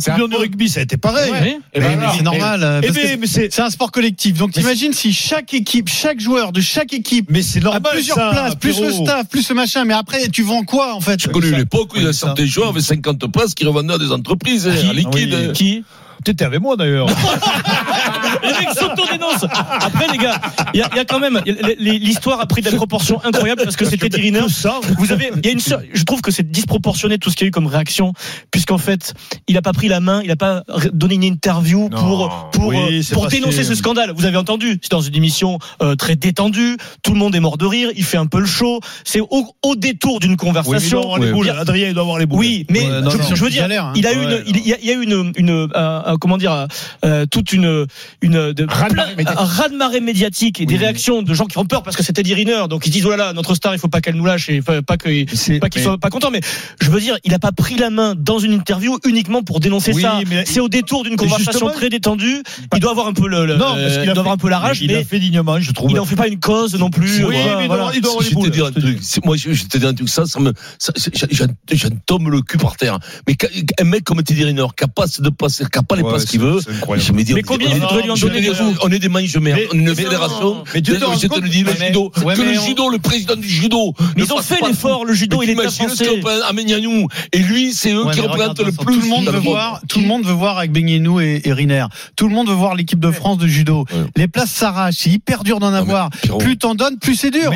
Coupe 0.00 0.30
du 0.30 0.36
rugby, 0.36 0.68
ça 0.68 0.80
a 0.80 0.82
été 0.84 0.96
pareil. 0.96 1.32
Eh 1.44 1.58
eh 1.74 1.80
ben 1.80 1.98
ben, 1.98 2.10
c'est 2.16 2.22
normal. 2.22 2.80
C'est 3.26 3.60
un 3.60 3.70
sport 3.70 3.92
collectif. 3.92 4.38
Donc, 4.38 4.52
t'imagines 4.52 4.92
si 4.92 5.12
chaque 5.12 5.52
équipe, 5.52 5.88
chaque 5.88 6.20
joueur 6.20 6.52
de 6.52 6.60
chaque 6.60 6.94
équipe, 6.94 7.26
mais 7.30 7.42
c'est 7.42 7.60
plusieurs 7.92 8.30
places, 8.30 8.54
plus 8.54 8.80
le 8.80 8.92
staff, 8.92 9.28
plus 9.28 9.48
le 9.48 9.54
machin. 9.54 9.84
Mais 9.84 9.94
après, 9.94 10.28
tu 10.28 10.42
vends 10.42 10.64
quoi, 10.64 10.94
en 10.94 11.00
fait? 11.00 11.20
Je 11.20 11.28
connais 11.28 11.50
l'époque 11.50 11.94
où 11.94 11.98
il 11.98 12.04
y 12.04 12.06
a 12.06 12.44
joueurs 12.46 12.68
avec 12.68 12.82
50 12.82 13.30
places 13.32 13.54
qui 13.54 13.66
revendaient 13.66 13.94
à 13.94 13.98
des 13.98 14.12
entreprises, 14.12 14.68
hein, 14.68 14.74
à 14.88 14.92
liquide. 14.92 15.36
Ah 15.50 15.52
qui? 15.52 15.84
T'étais 16.24 16.44
avec 16.44 16.60
moi 16.60 16.76
d'ailleurs. 16.76 17.06
les 18.42 18.48
mecs 18.48 18.70
s'autodénoncent. 18.70 19.46
Après, 19.50 20.06
les 20.12 20.18
gars, 20.18 20.40
il 20.72 20.80
y, 20.80 20.82
a 20.82 21.04
quand 21.04 21.18
même. 21.18 21.40
L'histoire 21.78 22.40
a 22.40 22.46
pris 22.46 22.62
des 22.62 22.70
proportions 22.70 23.20
incroyables 23.24 23.62
parce 23.62 23.76
que 23.76 23.84
c'était 23.84 24.08
Diriner. 24.08 24.40
Vous 24.98 25.12
avez, 25.12 25.30
y 25.42 25.48
a 25.48 25.50
une, 25.50 25.60
je 25.60 26.04
trouve 26.04 26.20
que 26.20 26.30
c'est 26.30 26.50
disproportionné 26.50 27.18
tout 27.18 27.30
ce 27.30 27.36
qu'il 27.36 27.44
y 27.44 27.46
a 27.46 27.48
eu 27.48 27.50
comme 27.50 27.66
réaction, 27.66 28.12
puisqu'en 28.50 28.78
fait, 28.78 29.14
il 29.48 29.54
n'a 29.54 29.62
pas 29.62 29.72
pris 29.72 29.88
la 29.88 30.00
main, 30.00 30.20
il 30.22 30.28
n'a 30.28 30.36
pas 30.36 30.62
donné 30.92 31.14
une 31.14 31.24
interview 31.24 31.88
pour, 31.88 32.50
pour, 32.52 32.72
euh, 32.72 33.28
dénoncer 33.30 33.64
ce 33.64 33.74
scandale. 33.74 34.12
Vous 34.16 34.24
avez 34.24 34.36
entendu, 34.36 34.78
c'est 34.82 34.90
dans 34.90 35.00
une 35.00 35.14
émission 35.14 35.58
euh, 35.82 35.96
très 35.96 36.16
détendue, 36.16 36.76
tout 37.02 37.12
le 37.12 37.18
monde 37.18 37.34
est 37.34 37.40
mort 37.40 37.58
de 37.58 37.66
rire, 37.66 37.90
il 37.96 38.04
fait 38.04 38.16
un 38.16 38.26
peu 38.26 38.40
le 38.40 38.46
show, 38.46 38.80
c'est 39.04 39.20
au, 39.20 39.76
détour 39.76 40.20
d'une 40.20 40.36
conversation. 40.36 41.00
Il 41.00 41.02
doit 41.02 41.14
avoir 41.14 41.18
les 41.18 41.32
boules. 41.32 41.50
Adrien, 41.50 41.88
il 41.88 41.94
doit 41.94 42.02
avoir 42.02 42.18
les 42.18 42.26
boules. 42.26 42.38
Oui, 42.38 42.66
mais 42.70 42.82
je, 42.82 43.42
veux 43.42 43.50
dire, 43.50 43.64
hein. 43.64 43.92
il 43.96 44.06
a 44.06 44.12
eu 44.12 44.22
une, 44.22 44.42
il 44.46 44.66
y 44.66 44.72
a, 44.72 44.76
il 44.80 44.86
y 44.86 44.90
a 44.90 44.94
une, 44.94 45.50
euh, 45.50 46.13
euh, 46.14 46.18
comment 46.18 46.38
dire, 46.38 46.52
euh, 46.52 46.66
euh, 47.04 47.26
toute 47.26 47.52
une 47.52 47.86
une 48.22 48.52
de, 48.52 48.66
raz 48.68 49.68
de 49.68 49.76
marée 49.76 50.00
médiatique 50.00 50.60
et 50.60 50.66
des 50.66 50.76
réactions 50.76 51.22
de 51.22 51.34
gens 51.34 51.46
qui 51.46 51.58
ont 51.58 51.64
peur 51.64 51.82
parce 51.82 51.96
que 51.96 52.02
c'était 52.02 52.22
Diriner, 52.22 52.64
donc 52.68 52.86
ils 52.86 52.90
disent 52.90 53.04
oh 53.06 53.10
là 53.10 53.16
là, 53.16 53.32
notre 53.32 53.54
star, 53.54 53.74
il 53.74 53.78
faut 53.78 53.88
pas 53.88 54.00
qu'elle 54.00 54.14
nous 54.14 54.24
lâche 54.24 54.48
et 54.48 54.62
pas 54.62 54.96
qu'il 54.96 55.26
pas 55.60 55.68
soit 55.76 55.98
pas 55.98 56.10
content. 56.10 56.30
Mais 56.30 56.40
je 56.80 56.90
veux 56.90 57.00
dire, 57.00 57.18
il 57.24 57.34
a 57.34 57.38
pas 57.38 57.52
pris 57.52 57.76
la 57.76 57.90
main 57.90 58.14
dans 58.16 58.38
une 58.38 58.52
interview 58.52 58.98
uniquement 59.04 59.42
pour 59.42 59.60
dénoncer 59.60 59.92
ça. 59.92 60.20
C'est 60.46 60.60
au 60.60 60.68
détour 60.68 61.04
d'une 61.04 61.16
conversation 61.16 61.68
très 61.70 61.90
détendue. 61.90 62.42
Il 62.74 62.80
doit 62.80 62.92
avoir 62.92 63.06
un 63.06 63.12
peu 63.12 63.28
le, 63.28 63.46
non, 63.46 63.74
parce 63.74 63.96
il 64.02 64.04
doit 64.06 64.18
avoir 64.18 64.34
un 64.34 64.38
peu 64.38 64.48
la 64.48 64.58
rage. 64.58 64.80
Il 64.80 64.92
mais 64.92 65.04
fait 65.04 65.18
dignement, 65.18 65.58
je 65.60 65.72
trouve. 65.72 65.90
Il 65.90 65.96
n'en 65.96 66.04
fait 66.04 66.16
pas 66.16 66.28
une 66.28 66.40
cause 66.40 66.74
non 66.74 66.90
plus. 66.90 67.24
Oui, 67.24 67.36
il 67.60 67.66
doit 67.66 67.76
avoir 67.76 67.92
les 67.92 68.00
boules. 68.00 68.50
Moi, 69.24 69.36
je, 69.36 69.64
te 69.64 69.78
dis 69.78 69.86
un 69.86 69.94
truc. 69.94 70.08
Ça, 70.08 70.24
me, 70.40 70.52
j'en 71.72 71.88
tombe 72.06 72.28
le 72.28 72.42
cul 72.42 72.58
par 72.58 72.76
terre. 72.76 72.98
Mais 73.26 73.36
un 73.80 73.84
mec 73.84 74.04
comme 74.04 74.22
Teddy 74.22 74.44
Riner, 74.44 74.66
capable 74.76 75.10
de 75.18 75.30
passer, 75.30 75.64
pas 76.04 76.18
ce 76.18 76.26
qu'il 76.26 76.40
mais 77.34 77.42
combien 77.42 77.68
il 77.68 77.76
lui 77.76 78.10
en 78.10 78.16
donner 78.16 78.50
On 78.82 78.88
est 78.90 78.98
des 78.98 79.08
manches 79.08 79.36
merde. 79.36 79.60
On 79.72 79.76
est 79.76 79.80
une 79.80 79.94
fédération. 79.94 80.64
Mais 80.74 80.80
Dieu 80.80 80.98
judo. 81.84 82.10
Que 82.10 82.42
le 82.42 82.54
judo, 82.54 82.88
le 82.88 82.98
président 82.98 83.36
du 83.36 83.48
judo. 83.48 83.94
Ils 84.16 84.32
ont 84.32 84.42
fait 84.42 84.60
l'effort, 84.66 85.04
le 85.04 85.14
judo, 85.14 85.42
il 85.42 85.50
est 85.50 85.70
français. 85.70 86.20
Amenianou. 86.48 87.08
Et 87.32 87.38
lui, 87.38 87.72
c'est 87.72 87.92
eux 87.92 88.04
qui 88.12 88.20
représentent 88.20 88.60
le 88.60 88.72
plus. 88.72 88.94
Tout 88.94 89.00
le 89.00 89.08
monde 89.08 89.28
veut 89.28 89.38
voir, 89.38 89.80
tout 89.88 90.00
le 90.00 90.06
monde 90.06 90.24
veut 90.24 90.32
voir 90.32 90.58
avec 90.58 90.72
Beignenou 90.72 91.20
et 91.20 91.42
Riner. 91.46 91.86
Tout 92.16 92.28
le 92.28 92.34
monde 92.34 92.48
veut 92.48 92.54
voir 92.54 92.74
l'équipe 92.74 93.00
de 93.00 93.10
France 93.10 93.38
de 93.38 93.46
judo. 93.46 93.84
Les 94.16 94.28
places 94.28 94.50
s'arrachent. 94.50 94.96
C'est 94.98 95.10
hyper 95.10 95.44
dur 95.44 95.60
d'en 95.60 95.72
avoir. 95.72 96.10
Plus 96.38 96.56
t'en 96.56 96.74
donnes, 96.74 96.98
plus 96.98 97.16
c'est 97.16 97.30
dur. 97.30 97.52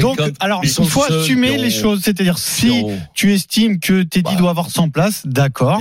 Donc, 0.00 0.20
alors, 0.40 0.60
il 0.62 0.70
faut 0.70 1.04
assumer 1.04 1.56
les 1.56 1.70
choses. 1.70 2.00
C'est-à-dire, 2.02 2.38
si 2.38 2.84
tu 3.14 3.32
estimes 3.32 3.78
que 3.78 4.02
Teddy 4.02 4.34
bah. 4.34 4.38
doit 4.38 4.50
avoir 4.50 4.70
100 4.70 4.90
places, 4.90 5.22
d'accord. 5.24 5.80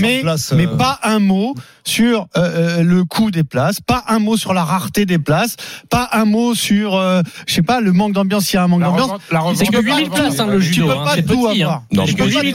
Mais, 0.00 0.22
mais, 0.52 0.66
pas 0.66 1.00
euh. 1.04 1.16
un 1.16 1.18
mot 1.18 1.54
sur 1.84 2.26
euh, 2.36 2.78
euh, 2.78 2.82
le 2.82 3.04
coût 3.04 3.30
des 3.30 3.44
places, 3.44 3.80
pas 3.80 4.04
un 4.08 4.18
mot 4.18 4.36
sur 4.36 4.54
la 4.54 4.64
rareté 4.64 5.06
des 5.06 5.18
places, 5.18 5.56
pas 5.90 6.08
un 6.12 6.24
mot 6.24 6.54
sur, 6.54 6.94
euh, 6.94 7.22
je 7.46 7.54
sais 7.54 7.62
pas, 7.62 7.80
le 7.80 7.92
manque 7.92 8.12
d'ambiance, 8.12 8.46
s'il 8.46 8.54
y 8.54 8.58
a 8.58 8.64
un 8.64 8.68
manque 8.68 8.82
d'ambiance. 8.82 9.10
C'est 9.54 9.66
que 9.66 9.80
8000 9.80 10.10
places, 10.10 10.40
hein, 10.40 10.46
le 10.46 10.60
judo. 10.60 10.86
Tu 10.86 10.88
peux 10.88 11.04
pas 11.04 11.16
tout 11.16 11.48
petit, 11.48 11.62
avoir. 11.62 11.82
Non, 11.92 12.04
tu 12.04 12.14
peux 12.14 12.24
pas. 12.24 12.42
Mais 12.42 12.52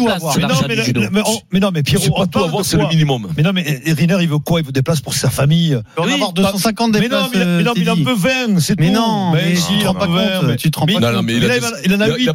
non, 0.48 0.56
mais, 0.68 0.76
le, 0.76 2.44
avoir, 2.44 2.66
c'est 2.66 2.78
le 2.78 2.88
minimum. 2.88 3.28
Mais 3.38 3.44
non, 3.44 3.52
mais 3.54 3.64
eh, 3.68 3.82
eh, 3.86 3.94
Riner, 3.94 4.18
il 4.22 4.30
veut 4.30 4.40
quoi? 4.40 4.60
Il 4.60 4.66
veut 4.66 4.72
des 4.72 4.82
places 4.82 5.02
pour 5.02 5.14
sa 5.14 5.30
famille? 5.30 5.78
Il 5.98 6.04
veut 6.04 6.14
avoir 6.14 6.34
250 6.34 6.92
des 6.92 7.08
places. 7.08 7.30
Mais 7.34 7.64
non, 7.64 7.74
mais 7.76 7.82
il 7.82 7.90
en 7.90 7.98
euh, 7.98 8.04
veut 8.04 8.16
20, 8.16 8.60
c'est 8.60 8.76
tout. 8.76 8.84
Mais 8.84 8.92
non, 8.92 9.32
ben, 9.32 9.42
mais 9.44 9.56
si, 9.56 9.74
il 9.80 9.88
en 9.88 9.94
20. 9.94 10.56
Tu 10.58 10.72
te 10.72 10.80
rends 10.80 10.86
pas 10.86 10.94
compte. 10.94 11.02
Il 11.02 11.94
en 11.94 12.02
a 12.02 12.08
8. 12.08 12.30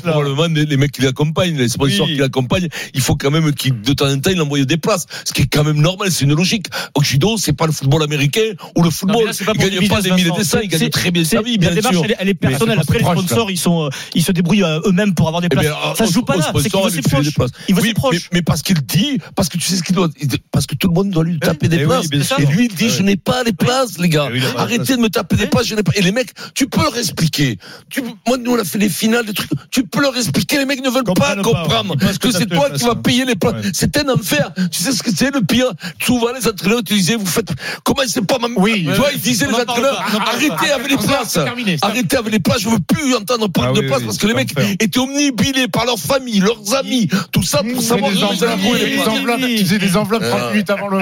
Il 0.55 0.67
les 0.67 0.77
mecs 0.77 0.93
qui 0.93 1.03
l'accompagnent, 1.03 1.57
les 1.57 1.69
sponsors 1.69 2.07
qui 2.07 2.17
l'accompagnent. 2.17 2.69
Il 2.95 3.01
faut 3.01 3.17
quand 3.17 3.31
même 3.31 3.53
qu'il, 3.53 3.81
de 3.81 3.93
temps 3.93 4.11
en 4.11 4.19
temps, 4.19 4.31
il 4.31 4.41
envoie 4.41 4.65
des 4.65 4.77
places. 4.77 5.07
Ce 5.25 5.33
qui 5.33 5.43
est 5.43 5.47
quand 5.47 5.65
même 5.65 5.81
normal, 5.81 6.11
c'est 6.11 6.25
une 6.25 6.35
logique. 6.35 6.56
Au 6.95 7.03
judo, 7.03 7.37
c'est 7.37 7.53
pas 7.53 7.67
le 7.67 7.73
football 7.73 8.03
américain 8.03 8.53
ou 8.77 8.83
le 8.83 8.91
football. 8.91 9.31
il 9.39 9.47
gagne 9.47 9.89
pas 9.89 10.03
des 10.03 10.11
milliers 10.13 10.31
de 10.37 10.43
cents, 10.43 10.61
il 10.63 10.69
gagne 10.69 10.89
très 10.91 11.11
bien 11.11 11.25
sa 11.25 11.43
vie, 11.43 11.59
bien 11.59 11.73
sûr. 11.73 11.83
La 11.83 11.91
démarche, 11.91 12.13
elle, 12.19 12.29
est 12.29 12.35
personnelle. 12.35 12.79
Après, 12.81 12.99
les 12.99 13.05
sponsors, 13.05 13.51
ils 13.51 13.59
sont, 13.59 13.85
euh, 13.85 13.91
ils 14.15 14.23
se 14.23 14.33
débrouillent 14.33 14.65
euh, 14.65 14.81
eux-mêmes 14.87 15.15
pour 15.15 15.29
avoir 15.29 15.41
des 15.41 15.49
eh 15.51 15.55
places. 15.55 15.67
Ça 15.97 16.07
se 16.07 16.13
joue 16.13 16.23
pas 16.23 16.37
là. 16.37 16.53
C'est 16.55 16.71
qu'il 16.71 16.81
veut 16.81 17.31
proches. 17.33 17.51
Il 17.69 17.75
veut 17.75 17.83
ses 17.83 17.95
proches. 17.95 18.29
Mais 18.33 18.43
parce 18.43 18.63
qu'il 18.63 18.81
dit, 18.83 19.19
parce 19.35 19.49
que 19.49 19.59
tu 19.59 19.65
sais 19.65 19.77
ce 19.77 19.83
qu'il 19.83 19.95
doit, 19.95 20.09
parce 20.53 20.67
que 20.67 20.75
tout 20.75 20.89
le 20.89 20.95
monde 20.95 21.11
doit 21.11 21.25
lui 21.25 21.39
taper 21.39 21.69
des 21.69 21.81
eh 21.81 21.85
places. 21.85 22.07
Et 22.39 22.47
lui, 22.47 22.67
il 22.67 22.75
dit, 22.75 22.91
je 22.91 23.03
n'ai 23.03 23.17
pas 23.17 23.43
les 23.45 23.53
places, 23.53 23.99
les 23.99 24.09
gars. 24.09 24.29
Eh 24.33 24.41
Arrêtez 24.57 24.97
de 24.97 25.01
me 25.01 25.09
taper 25.09 25.37
des 25.37 25.47
places, 25.47 25.67
je 25.67 25.75
n'ai 25.75 25.83
pas. 25.83 25.93
Et 25.97 26.03
les 26.03 26.13
mecs, 26.13 26.31
tu 26.55 26.69
peux 26.69 26.83
leur 26.83 26.97
expliquer. 26.97 27.59
Moi, 28.27 28.39
nous, 28.39 28.53
on 28.53 28.59
a 28.59 28.65
fait 28.65 28.79
les 28.79 28.89
finales, 28.89 29.27
des 29.27 29.33
trucs. 29.33 29.51
Tu 29.71 29.85
peux 29.85 30.01
leur 30.01 30.17
expliquer. 30.17 30.59
Les 30.59 30.65
mecs 30.65 30.83
ne 30.83 30.91
veulent 30.91 31.05
pas 31.05 31.37
comprendre 31.37 31.97
parce 31.99 32.19
que 32.19 32.31
c'est 32.31 32.47
toi 32.47 32.71
qui 32.71 32.85
vas 32.85 32.93
hein. 32.93 32.97
payer 32.97 33.25
les 33.25 33.37
places. 33.37 33.67
C'est 33.73 33.97
un 33.97 34.09
enfer. 34.09 34.53
Tu 34.71 34.83
sais 34.83 34.93
ce 34.93 35.03
que 35.03 35.11
c'est 35.15 35.33
le 35.33 35.43
pire? 35.43 35.73
Souvent, 36.03 36.29
les 36.39 36.49
entraîneurs, 36.49 36.83
tu 36.85 36.95
disais, 36.95 37.17
vous 37.17 37.27
faites, 37.27 37.49
comment 37.85 38.03
c'est 38.07 38.25
pas 38.27 38.39
ma, 38.39 38.49
Oui. 38.57 38.85
tu 38.89 38.93
vois, 38.95 39.11
ils 39.13 39.21
disaient, 39.21 39.47
les 39.47 39.55
entraîneurs, 39.55 40.01
arrêtez 40.01 40.71
avec 40.73 40.91
les 40.91 40.97
places. 40.97 41.39
Arrêtez 41.83 42.17
avec 42.17 42.33
les 42.33 42.41
places, 42.41 42.61
je 42.63 42.69
veux 42.69 42.79
plus 42.79 43.15
entendre 43.15 43.49
parler 43.49 43.73
Ah 43.79 43.83
de 43.83 43.87
places 43.87 44.03
parce 44.03 44.19
que 44.19 44.27
les 44.27 44.35
mecs 44.35 44.53
étaient 44.81 44.99
omnibilés 44.99 45.69
par 45.69 45.85
leurs 45.87 45.99
familles, 45.99 46.41
leurs 46.41 46.75
amis, 46.75 47.09
tout 47.33 47.43
ça 47.43 47.63
pour 47.63 47.83
savoir 47.83 48.11
ils 48.13 48.19
les 48.19 49.01
enveloppes, 49.03 49.41
tu 49.41 49.59
faisais 49.59 49.79
des 49.79 49.97
enveloppes 49.97 50.23
30 50.23 50.41
Ah. 50.47 50.51
minutes 50.53 50.71
avant 50.71 50.89
le, 50.89 50.99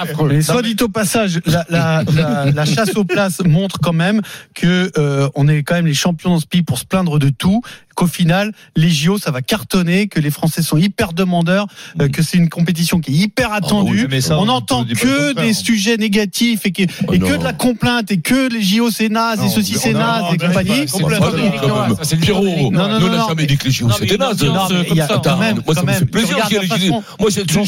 affreux. 0.00 0.28
Mais 0.28 0.42
soit 0.42 0.62
dit 0.62 0.76
au 0.80 0.88
passage, 0.88 1.40
la, 1.46 1.64
la, 1.68 2.02
la, 2.14 2.50
la 2.50 2.64
chasse 2.64 2.94
aux 2.96 3.04
places 3.04 3.40
montre 3.44 3.78
quand 3.82 3.92
même 3.92 4.20
que 4.54 4.90
euh, 4.98 5.28
on 5.34 5.48
est 5.48 5.62
quand 5.62 5.74
même 5.74 5.86
les 5.86 5.94
champions 5.94 6.30
dans 6.30 6.40
ce 6.40 6.46
pays 6.46 6.62
pour 6.62 6.78
se 6.78 6.84
plaindre 6.84 7.18
de 7.18 7.28
tout. 7.30 7.62
Qu'au 7.94 8.06
final, 8.06 8.52
les 8.76 8.90
JO, 8.90 9.18
ça 9.18 9.30
va 9.30 9.42
cartonner, 9.42 10.08
que 10.08 10.18
les 10.20 10.30
Français 10.30 10.62
sont 10.62 10.76
hyper 10.76 11.12
demandeurs, 11.12 11.66
euh, 12.00 12.08
que 12.08 12.22
c'est 12.22 12.38
une 12.38 12.48
compétition 12.48 13.00
qui 13.00 13.10
est 13.12 13.16
hyper 13.16 13.52
attendue. 13.52 14.02
oui, 14.02 14.06
mais 14.10 14.20
ça, 14.20 14.38
on 14.38 14.46
n'entend 14.46 14.84
que 14.84 15.32
des 15.34 15.52
sujets 15.52 15.96
négatifs 15.96 16.64
et 16.66 16.72
que, 16.72 16.82
Oh 17.08 17.12
et 17.12 17.18
que 17.18 17.36
de 17.36 17.44
la 17.44 17.52
complainte 17.52 18.10
et 18.10 18.18
que 18.18 18.48
les 18.52 18.62
JO 18.62 18.90
c'est 18.90 19.08
naze 19.08 19.40
et 19.44 19.48
ceci 19.48 19.74
c'est 19.74 19.92
naze 19.92 20.24
on 20.30 20.34
et 20.34 20.38
compagnie. 20.38 20.86
c'est 22.02 22.16
Pierrot, 22.20 22.44
Non, 22.70 22.88
non, 22.88 23.00
non, 23.00 23.08
n'a 23.08 23.18
jamais 23.28 23.34
mais- 23.42 23.46
dit 23.46 23.56
que 23.58 23.64
les 23.66 23.70
JO, 23.70 23.88
c'était 23.90 24.16
naze. 24.16 24.42
Moi, 24.42 25.74
ça 25.74 25.82
me 25.82 25.92
fait 25.92 26.06
plaisir 26.06 26.36
qu'il 26.46 26.56
y 26.56 26.58
ait 26.58 26.62
les 26.62 26.66
façon 26.68 27.02
Moi, 27.20 27.30
c'est 27.30 27.46
toujours 27.46 27.66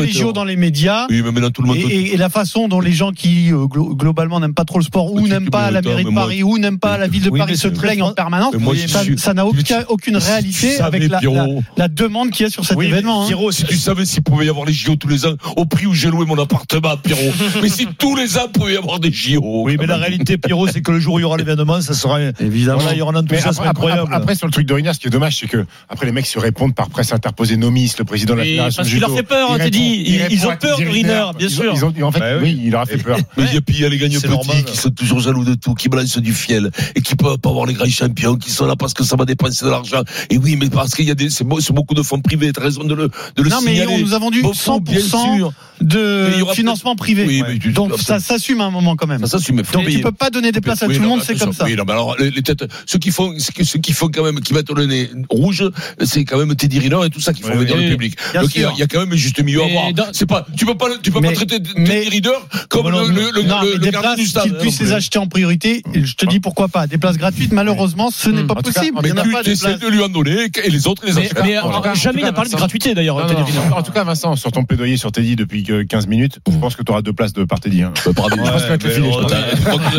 les. 0.00 0.12
JO 0.12 0.32
dans 0.32 0.44
les 0.44 0.56
médias. 0.56 1.06
Oui, 1.10 1.22
mais 1.22 1.30
maintenant 1.32 1.50
tout 1.50 1.62
le 1.62 1.68
monde. 1.68 1.76
Et, 1.76 2.16
la 2.16 2.28
façon 2.30 2.66
dont 2.68 2.80
les 2.80 2.92
gens 2.92 3.12
qui 3.12 3.52
euh, 3.52 3.66
glo- 3.66 3.94
globalement 3.94 4.40
n'aiment 4.40 4.54
pas 4.54 4.64
trop 4.64 4.78
le 4.78 4.84
sport 4.84 5.12
ou 5.12 5.26
n'aiment 5.28 5.50
pas 5.50 5.70
la 5.70 5.82
mairie 5.82 6.04
de 6.04 6.10
Paris 6.10 6.42
ou 6.42 6.58
n'aiment 6.58 6.78
pas 6.78 6.96
la 6.98 7.08
ville 7.08 7.22
de 7.22 7.30
Paris 7.30 7.56
se 7.56 7.68
plaignent 7.68 8.02
en 8.02 8.12
permanence, 8.12 8.54
ça 8.88 9.02
suis- 9.02 9.18
ça 9.18 9.34
n'a 9.56 9.80
aucun, 9.80 9.84
aucune 9.88 10.16
réalité 10.16 10.80
avec 10.80 11.02
la, 11.02 11.08
la, 11.08 11.18
Pierrot. 11.18 11.62
la 11.76 11.88
demande 11.88 12.30
qu'il 12.30 12.44
y 12.44 12.46
a 12.46 12.50
sur 12.50 12.64
cet 12.64 12.76
Oui, 12.76 12.86
mais 12.86 12.92
événement. 12.98 13.22
hein. 13.24 13.26
Pierrot, 13.26 13.52
Si 13.52 13.64
tu 13.64 13.76
savais 13.76 14.04
s'il 14.04 14.22
pouvait 14.22 14.46
y 14.46 14.48
avoir 14.48 14.66
les 14.66 14.72
JO 14.72 14.96
tous 14.96 15.08
les 15.08 15.26
ans, 15.26 15.34
au 15.56 15.64
prix 15.66 15.86
où 15.86 15.94
j'ai 15.94 16.08
loué 16.10 16.24
mon 16.26 16.38
appartement, 16.38 16.96
Pierrot. 16.96 17.32
mais 17.62 17.68
si 17.68 17.86
tous 17.98 18.16
les 18.16 18.36
ans 18.38 18.46
il 18.46 18.52
pouvait 18.52 18.74
y 18.74 18.76
avoir 18.76 19.00
des 19.00 19.12
JO. 19.12 19.62
Oui, 19.64 19.76
mais 19.78 19.86
la 19.86 19.96
réalité, 19.96 20.36
Pierrot, 20.38 20.68
c'est 20.68 20.80
que 20.82 20.92
le 20.92 21.00
jour 21.00 21.14
où 21.14 21.18
il 21.18 21.22
y 21.22 21.24
aura 21.24 21.36
l'événement, 21.36 21.80
ça 21.80 21.94
sera. 21.94 22.20
Évidemment. 22.40 22.78
Voilà, 22.78 22.94
il 22.94 22.98
y 22.98 23.02
aura 23.02 23.12
un 23.12 23.16
enthousiasme 23.16 23.48
après, 23.60 23.68
incroyable. 23.68 24.10
après, 24.14 24.34
sur 24.34 24.46
le 24.46 24.52
truc 24.52 24.66
de 24.66 24.74
Rina, 24.74 24.92
ce 24.94 24.98
qui 25.00 25.06
est 25.08 25.10
dommage, 25.10 25.36
c'est 25.38 25.46
que 25.48 25.64
après 25.88 26.06
les 26.06 26.12
mecs 26.12 26.26
se 26.26 26.38
répondent 26.38 26.74
par 26.74 26.88
presse 26.88 27.12
interposée 27.12 27.56
Nomis, 27.56 27.92
le 27.98 28.04
président 28.04 28.34
de 28.34 28.38
la 28.40 28.44
fédération. 28.44 28.76
parce 28.82 28.88
qu'il 28.90 29.00
leur 29.00 29.14
fait 29.14 29.22
peur, 29.22 29.56
t'es 29.58 29.70
dit. 29.70 30.04
il 30.06 30.26
Ils- 30.30 30.46
ont 30.46 30.56
peur 30.56 30.78
de 30.78 30.84
Teddy 30.84 30.92
Riner, 30.96 31.08
Riner. 31.12 31.30
bien 31.38 31.48
sûr. 31.48 31.72
ils 31.74 31.84
ont- 31.84 31.92
en 32.06 32.12
fait, 32.12 32.20
Bah 32.20 32.26
oui. 32.42 32.54
oui, 32.56 32.60
il 32.66 32.70
leur 32.70 32.82
a 32.82 32.86
fait 32.86 32.98
peur. 32.98 33.18
Mais 33.36 33.44
et 33.54 33.60
puis 33.60 33.76
il 33.76 33.80
y 33.80 33.84
a 33.84 33.88
les 33.88 33.98
gagnants 33.98 34.20
petits 34.20 34.28
normal. 34.30 34.64
qui 34.64 34.76
sont 34.76 34.90
toujours 34.90 35.20
jaloux 35.20 35.44
de 35.44 35.54
tout, 35.54 35.74
qui 35.74 35.88
balancent 35.88 36.18
du 36.18 36.32
fiel 36.34 36.70
et 36.94 37.00
qui 37.00 37.14
peuvent 37.16 37.38
pas 37.38 37.48
avoir 37.50 37.66
les 37.66 37.74
grands 37.74 37.86
champions, 37.86 38.36
qui 38.36 38.50
sont 38.50 38.66
là 38.66 38.74
parce 38.76 38.94
que 38.94 39.04
ça 39.04 39.16
va 39.16 39.24
dépenser 39.48 39.64
de 39.64 39.70
l'argent. 39.70 40.02
Et 40.30 40.38
oui, 40.38 40.56
mais 40.56 40.68
parce 40.68 40.94
qu'il 40.94 41.06
y 41.06 41.10
a 41.10 41.14
des, 41.14 41.30
c'est 41.30 41.44
beau- 41.44 41.60
c'est 41.60 41.72
beaucoup 41.72 41.94
de 41.94 42.02
fonds 42.02 42.20
privés, 42.20 42.52
t'as 42.52 42.62
raison 42.62 42.84
de 42.84 42.94
le, 42.94 43.08
de 43.36 43.42
le 43.42 43.48
Non, 43.50 43.60
mais 43.64 43.72
signaler. 43.72 43.92
on 43.94 43.98
nous 43.98 44.14
a 44.14 44.18
vendu 44.18 44.42
Beaucoup, 44.42 44.54
100% 44.56 44.82
bien 44.82 45.00
sûr. 45.00 45.52
Mais 45.80 45.86
il 45.88 46.42
y 46.42 46.46
de 46.46 46.52
financement 46.54 46.96
privé. 46.96 47.24
Oui, 47.26 47.42
mais 47.46 47.58
tu- 47.58 47.70
Donc 47.72 47.94
tu- 47.96 48.02
ça 48.02 48.18
s'assume 48.18 48.60
à 48.62 48.64
un 48.64 48.70
moment 48.70 48.96
quand 48.96 49.06
même. 49.06 49.20
Ça, 49.26 49.38
ça, 49.38 49.44
tu 49.44 49.52
me 49.52 49.62
fais 49.62 49.72
Donc 49.74 49.82
tu 49.82 49.88
payer. 49.90 50.02
peux 50.02 50.12
pas 50.12 50.30
donner 50.30 50.50
des 50.52 50.60
places 50.62 50.82
à 50.82 50.86
Oui, 50.86 50.96
tout 50.96 51.02
le 51.02 51.08
monde, 51.08 51.18
mais 51.20 51.24
c'est 51.26 51.38
comme 51.38 51.52
ça. 51.52 51.64
Oui, 51.64 51.76
non, 51.76 51.84
mais 51.86 51.92
alors, 51.92 52.16
les, 52.18 52.30
les 52.30 52.42
têtes, 52.42 52.64
ceux 52.86 52.98
qui 52.98 53.10
font, 53.10 53.34
ceux 53.38 53.78
qui- 53.80 53.92
font 53.92 54.08
quand 54.08 54.24
même, 54.24 54.40
qui 54.40 54.54
mettent 54.54 54.70
le 54.70 54.86
nez 54.86 55.10
rouge, 55.30 55.64
c'est 56.04 56.24
quand 56.24 56.38
même 56.38 56.54
Teddy 56.54 56.78
Riner 56.78 56.98
et 57.04 57.10
tout 57.10 57.20
ça 57.20 57.32
qui 57.34 57.42
font 57.42 57.50
Oui, 57.52 57.58
venir 57.58 57.76
oui. 57.76 57.84
le 57.84 57.90
public. 57.90 58.16
Bien 58.32 58.42
Donc, 58.42 58.54
il 58.54 58.62
y, 58.62 58.64
a, 58.64 58.72
il 58.74 58.78
y 58.78 58.82
a 58.82 58.86
quand 58.86 59.00
même 59.00 59.12
un 59.12 59.16
juste 59.16 59.42
milieu 59.42 59.62
à 59.62 59.66
Mais 59.66 59.72
voir. 59.72 59.92
dans- 59.92 60.06
C'est 60.12 60.26
pas, 60.26 60.46
tu 60.56 60.64
peux 60.64 60.76
pas, 60.76 60.86
tu 61.02 61.10
peux 61.10 61.20
Mais- 61.20 61.28
pas 61.28 61.34
traiter 61.34 61.58
mais- 61.76 61.88
Teddy 62.04 62.08
Riner 62.08 62.30
comme 62.70 62.88
le, 62.90 63.08
le, 63.08 63.30
le, 63.34 63.42
non, 63.42 63.60
le- 63.62 63.72
mais 63.78 63.78
des 63.78 63.90
places 63.90 64.16
du 64.16 64.26
stade. 64.26 64.44
qu'ils 64.44 64.54
puissent 64.56 64.80
non 64.80 64.86
les 64.86 64.92
acheter 64.94 65.18
en 65.18 65.26
priorité, 65.26 65.82
je 65.94 66.14
te 66.14 66.24
dis 66.26 66.40
pourquoi 66.40 66.68
pas. 66.68 66.86
Des 66.86 66.98
places 66.98 67.16
gratuites, 67.18 67.52
malheureusement, 67.52 68.10
ce 68.10 68.30
n'est 68.30 68.42
Hmm. 68.42 68.46
pas 68.46 68.54
possible. 68.56 68.98
Mais 69.02 69.12
tu 69.42 69.44
pas 69.44 69.48
de 69.48 69.50
essaies 69.52 69.66
places. 69.78 69.80
de 69.80 69.88
lui 69.88 70.02
en 70.02 70.08
donner 70.08 70.48
et 70.64 70.70
les 70.70 70.86
autres 70.86 71.02
les 71.06 71.16
achètent. 71.18 71.34
mais, 71.42 71.56
Voilà. 71.62 71.90
euh, 71.90 71.94
jamais 71.94 72.20
il 72.20 72.24
n'a 72.24 72.32
parlé 72.32 72.50
de 72.50 72.56
gratuité 72.56 72.94
d'ailleurs. 72.94 73.16
En 73.74 73.82
tout 73.82 73.92
cas, 73.92 74.04
Vincent, 74.04 74.36
sur 74.36 74.50
ton 74.52 74.64
plaidoyer 74.64 74.96
sur 74.96 75.12
Teddy 75.12 75.36
depuis 75.36 75.62
que 75.62 75.82
15 75.82 76.06
minutes, 76.06 76.38
je 76.50 76.56
pense 76.56 76.76
que 76.76 76.82
tu 76.82 76.90
auras 76.92 77.02
deux 77.02 77.12
places 77.12 77.32
de 77.32 77.44
par 77.44 77.60
Teddy. 77.60 77.82
pardon. 78.14 78.36
Je 78.36 78.50
pense 78.50 78.62
que 78.64 79.98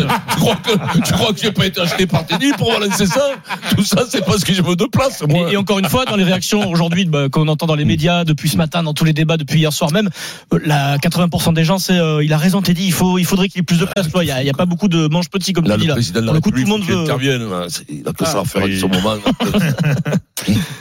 tu 1.06 1.12
crois 1.12 1.32
que, 1.32 1.38
tu 1.38 1.44
j'ai 1.44 1.52
pas 1.52 1.66
été 1.66 1.80
acheté 1.80 2.06
par 2.06 2.26
Teddy 2.26 2.52
pour 2.56 2.70
balancer 2.72 3.06
ça? 3.06 3.30
Tout 3.76 3.84
ça, 3.84 4.04
c'est 4.08 4.24
parce 4.24 4.44
que 4.44 4.52
je 4.52 4.62
veux 4.62 4.76
deux 4.76 4.88
places. 4.88 5.22
Moi. 5.28 5.50
Et, 5.50 5.54
et 5.54 5.56
encore 5.56 5.78
une 5.78 5.88
fois, 5.88 6.04
dans 6.04 6.16
les 6.16 6.24
réactions 6.24 6.68
aujourd'hui 6.70 7.04
bah, 7.04 7.28
qu'on 7.30 7.48
entend 7.48 7.66
dans 7.66 7.74
les 7.74 7.84
médias 7.84 8.24
depuis 8.24 8.48
ce 8.48 8.56
matin, 8.56 8.82
dans 8.82 8.94
tous 8.94 9.04
les 9.04 9.12
débats 9.12 9.36
depuis 9.36 9.58
hier 9.60 9.72
soir 9.72 9.92
même, 9.92 10.10
euh, 10.52 10.58
la 10.64 10.98
80% 10.98 11.54
des 11.54 11.64
gens, 11.64 11.78
c'est 11.78 11.98
euh, 11.98 12.22
il 12.24 12.32
a 12.32 12.38
raison, 12.38 12.62
Teddy. 12.62 12.84
Il 12.86 12.92
faut, 12.92 13.18
il 13.18 13.24
faudrait 13.24 13.48
qu'il 13.48 13.58
y 13.58 13.60
ait 13.60 13.64
plus 13.64 13.78
de 13.78 13.84
place. 13.84 14.10
toi. 14.10 14.24
Il 14.24 14.28
y 14.28 14.50
a, 14.50 14.52
pas 14.54 14.66
beaucoup 14.66 14.88
de 14.88 15.06
manches 15.08 15.28
petits 15.28 15.52
comme 15.52 15.64
tu 15.64 15.72
dis 15.76 15.82
le 15.82 15.88
là. 15.88 15.94
président 15.94 16.20
de 16.20 16.26
la 16.26 16.32
Pour 16.32 16.34
le 16.36 16.40
coup, 16.40 16.50
tout 16.50 16.56
République, 16.56 16.88
le 16.88 16.94
monde 16.94 17.06
veut- 17.06 17.84
Il 17.90 18.08
a 18.08 18.12
que 18.12 18.24
ça 18.24 18.40
à 18.40 18.44
faire 18.44 18.62
à 18.62 18.66
ce 18.66 18.86
moment. 18.86 19.14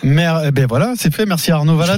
Mais, 0.04 0.28
eh 0.46 0.52
ben 0.52 0.66
voilà, 0.68 0.94
c'est 0.96 1.14
fait. 1.14 1.26
Merci 1.26 1.52
Arnaud 1.52 1.78
Valade. 1.78 1.96